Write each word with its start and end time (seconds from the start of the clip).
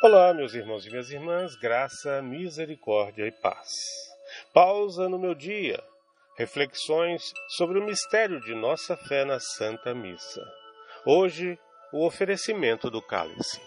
Olá, 0.00 0.32
meus 0.32 0.54
irmãos 0.54 0.86
e 0.86 0.90
minhas 0.90 1.10
irmãs, 1.10 1.56
graça, 1.56 2.22
misericórdia 2.22 3.26
e 3.26 3.32
paz. 3.32 3.68
Pausa 4.54 5.08
no 5.08 5.18
meu 5.18 5.34
dia. 5.34 5.82
Reflexões 6.36 7.32
sobre 7.56 7.80
o 7.80 7.84
mistério 7.84 8.40
de 8.42 8.54
nossa 8.54 8.96
fé 8.96 9.24
na 9.24 9.40
Santa 9.40 9.92
Missa. 9.96 10.40
Hoje, 11.04 11.58
o 11.92 12.06
oferecimento 12.06 12.88
do 12.88 13.02
cálice. 13.02 13.60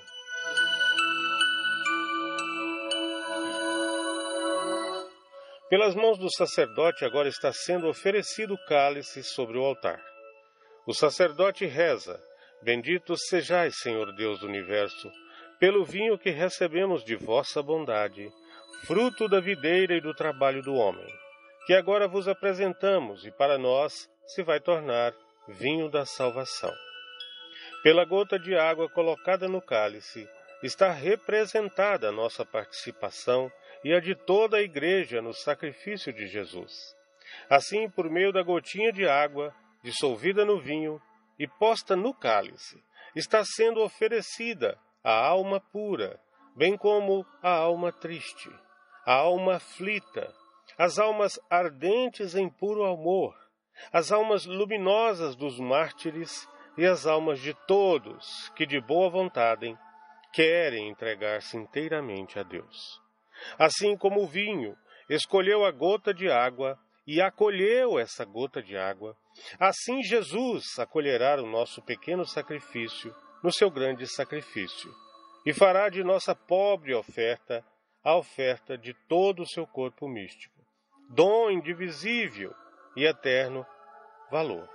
Pelas 5.70 5.94
mãos 5.96 6.18
do 6.18 6.34
sacerdote 6.34 7.04
agora 7.04 7.28
está 7.28 7.52
sendo 7.52 7.90
oferecido 7.90 8.54
o 8.54 8.66
cálice 8.68 9.22
sobre 9.22 9.58
o 9.58 9.66
altar. 9.66 10.02
O 10.88 10.94
sacerdote 10.94 11.66
reza: 11.66 12.24
Bendito 12.62 13.18
sejais, 13.18 13.78
Senhor 13.82 14.16
Deus 14.16 14.40
do 14.40 14.48
universo 14.48 15.12
pelo 15.62 15.86
vinho 15.86 16.18
que 16.18 16.32
recebemos 16.32 17.04
de 17.04 17.16
vossa 17.16 17.62
bondade, 17.62 18.34
fruto 18.88 19.30
da 19.30 19.40
videira 19.40 19.96
e 19.96 20.02
do 20.02 20.12
trabalho 20.12 20.64
do 20.64 20.74
homem, 20.74 21.06
que 21.68 21.76
agora 21.76 22.08
vos 22.08 22.28
apresentamos 22.28 23.28
e 23.28 23.32
para 23.32 23.60
nós 23.60 24.10
se 24.26 24.42
vai 24.42 24.60
tornar 24.60 25.14
vinho 25.48 25.88
da 25.88 26.04
salvação. 26.04 26.74
Pela 27.84 28.04
gota 28.04 28.40
de 28.40 28.56
água 28.56 28.90
colocada 28.90 29.48
no 29.48 29.62
cálice, 29.62 30.28
está 30.64 30.92
representada 30.92 32.10
a 32.10 32.12
nossa 32.12 32.44
participação 32.44 33.52
e 33.84 33.94
a 33.94 34.00
de 34.00 34.16
toda 34.16 34.58
a 34.58 34.64
Igreja 34.64 35.22
no 35.22 35.32
sacrifício 35.32 36.12
de 36.12 36.26
Jesus. 36.26 36.96
Assim, 37.48 37.88
por 37.88 38.10
meio 38.10 38.34
da 38.34 38.42
gotinha 38.42 38.92
de 38.92 39.08
água 39.08 39.54
dissolvida 39.84 40.44
no 40.44 40.60
vinho 40.60 41.00
e 41.38 41.48
posta 41.48 41.96
no 41.96 42.16
cálice, 42.16 42.84
está 43.16 43.44
sendo 43.46 43.84
oferecida 43.84 44.76
a 45.04 45.14
alma 45.14 45.60
pura, 45.60 46.20
bem 46.56 46.78
como 46.78 47.26
a 47.42 47.52
alma 47.52 47.92
triste, 47.92 48.50
a 49.06 49.14
alma 49.14 49.56
aflita, 49.56 50.34
as 50.78 51.00
almas 51.00 51.40
ardentes 51.50 52.36
em 52.36 52.50
puro 52.50 52.86
amor, 52.86 53.36
as 53.92 54.12
almas 54.12 54.46
luminosas 54.46 55.36
dos 55.36 55.60
mártires 55.60 56.48
e 56.78 56.86
as 56.86 57.06
almas 57.06 57.40
de 57.40 57.54
todos 57.68 58.50
que 58.56 58.66
de 58.66 58.80
boa 58.80 59.10
vontade 59.10 59.76
querem 60.32 60.90
entregar-se 60.90 61.58
inteiramente 61.58 62.40
a 62.40 62.44
Deus. 62.44 63.02
Assim 63.58 63.98
como 63.98 64.22
o 64.22 64.28
vinho 64.28 64.78
escolheu 65.10 65.66
a 65.66 65.72
gota 65.72 66.14
de 66.14 66.30
água 66.30 66.78
e 67.06 67.20
acolheu 67.20 68.00
essa 68.00 68.24
gota 68.24 68.62
de 68.62 68.78
água, 68.78 69.18
assim 69.60 70.04
Jesus 70.04 70.78
acolherá 70.78 71.42
o 71.42 71.48
nosso 71.48 71.82
pequeno 71.82 72.26
sacrifício 72.26 73.14
no 73.44 73.52
seu 73.52 73.70
grande 73.70 74.08
sacrifício, 74.08 74.94
e 75.46 75.54
fará 75.54 75.90
de 75.90 76.04
nossa 76.04 76.36
pobre 76.36 76.94
oferta 76.94 77.66
a 78.04 78.16
oferta 78.16 78.78
de 78.78 78.94
todo 79.08 79.44
o 79.44 79.48
seu 79.48 79.66
corpo 79.66 80.08
místico, 80.08 80.60
dom 81.10 81.50
indivisível 81.52 82.54
e 82.96 83.06
eterno 83.06 83.66
valor, 84.30 84.68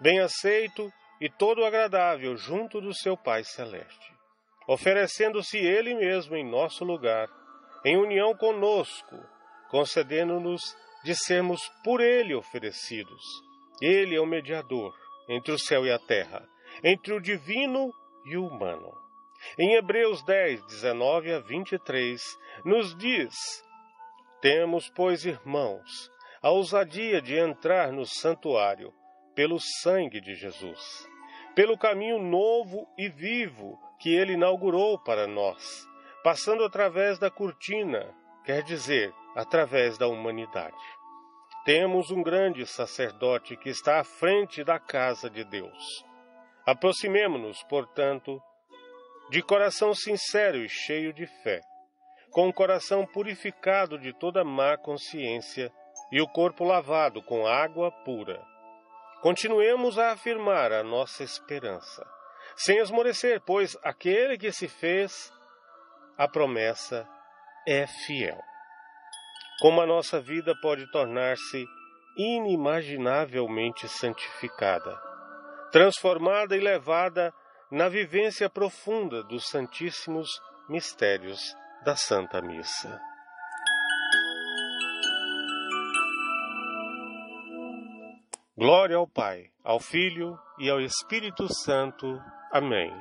bem 0.00 0.20
aceito 0.20 0.92
e 1.20 1.28
todo 1.28 1.64
agradável 1.64 2.36
junto 2.36 2.80
do 2.80 2.94
seu 2.94 3.16
Pai 3.16 3.44
Celeste, 3.44 4.12
oferecendo-se 4.66 5.58
Ele 5.58 5.94
mesmo 5.94 6.36
em 6.36 6.48
nosso 6.48 6.84
lugar, 6.84 7.28
em 7.84 7.96
união 7.96 8.34
conosco, 8.36 9.16
concedendo-nos 9.70 10.62
de 11.04 11.14
sermos 11.14 11.60
por 11.82 12.00
Ele 12.00 12.34
oferecidos. 12.34 13.22
Ele 13.80 14.16
é 14.16 14.20
o 14.20 14.26
mediador 14.26 14.94
entre 15.28 15.52
o 15.52 15.58
céu 15.58 15.84
e 15.86 15.90
a 15.90 15.98
terra, 15.98 16.46
entre 16.82 17.12
o 17.12 17.20
divino 17.20 17.92
e 18.24 18.36
o 18.36 18.46
humano. 18.46 18.92
Em 19.58 19.74
Hebreus 19.74 20.22
10, 20.22 20.64
19 20.66 21.32
a 21.32 21.38
23, 21.38 22.20
nos 22.64 22.94
diz: 22.96 23.34
Temos, 24.40 24.90
pois, 24.90 25.24
irmãos, 25.24 26.10
a 26.42 26.50
ousadia 26.50 27.20
de 27.20 27.36
entrar 27.36 27.92
no 27.92 28.06
santuário 28.06 28.92
pelo 29.34 29.58
sangue 29.82 30.20
de 30.20 30.34
Jesus, 30.34 31.08
pelo 31.54 31.78
caminho 31.78 32.18
novo 32.18 32.88
e 32.98 33.08
vivo 33.08 33.78
que 34.00 34.14
ele 34.14 34.32
inaugurou 34.32 34.98
para 34.98 35.26
nós, 35.26 35.86
passando 36.22 36.64
através 36.64 37.18
da 37.18 37.30
cortina, 37.30 38.14
quer 38.44 38.62
dizer, 38.62 39.12
através 39.36 39.98
da 39.98 40.08
humanidade. 40.08 40.74
Temos 41.64 42.10
um 42.10 42.22
grande 42.22 42.66
sacerdote 42.66 43.56
que 43.56 43.70
está 43.70 44.00
à 44.00 44.04
frente 44.04 44.62
da 44.62 44.78
casa 44.78 45.30
de 45.30 45.44
Deus 45.44 46.04
Aproximemo-nos, 46.66 47.62
portanto, 47.64 48.42
de 49.28 49.42
coração 49.42 49.94
sincero 49.94 50.56
e 50.56 50.68
cheio 50.68 51.12
de 51.12 51.26
fé, 51.42 51.60
com 52.30 52.48
o 52.48 52.52
coração 52.52 53.06
purificado 53.06 53.98
de 53.98 54.14
toda 54.14 54.42
má 54.42 54.76
consciência 54.78 55.70
e 56.10 56.22
o 56.22 56.28
corpo 56.28 56.64
lavado 56.64 57.22
com 57.22 57.46
água 57.46 57.90
pura. 57.90 58.42
Continuemos 59.20 59.98
a 59.98 60.12
afirmar 60.12 60.72
a 60.72 60.82
nossa 60.82 61.22
esperança, 61.22 62.06
sem 62.56 62.78
esmorecer, 62.78 63.42
pois 63.42 63.76
aquele 63.82 64.38
que 64.38 64.50
se 64.50 64.66
fez 64.66 65.30
a 66.16 66.26
promessa 66.26 67.06
é 67.66 67.86
fiel. 67.86 68.40
Como 69.60 69.82
a 69.82 69.86
nossa 69.86 70.18
vida 70.18 70.54
pode 70.62 70.90
tornar-se 70.90 71.66
inimaginavelmente 72.16 73.86
santificada 73.86 75.13
transformada 75.74 76.56
e 76.56 76.60
levada 76.60 77.34
na 77.68 77.88
vivência 77.88 78.48
profunda 78.48 79.24
dos 79.24 79.48
santíssimos 79.48 80.30
mistérios 80.68 81.40
da 81.84 81.96
Santa 81.96 82.40
Missa. 82.40 83.00
Glória 88.56 88.94
ao 88.94 89.08
Pai, 89.08 89.50
ao 89.64 89.80
Filho 89.80 90.38
e 90.60 90.70
ao 90.70 90.80
Espírito 90.80 91.52
Santo. 91.52 92.22
Amém. 92.52 92.92